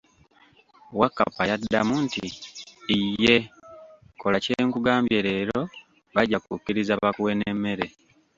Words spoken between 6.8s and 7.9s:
bakuwe n'emmere.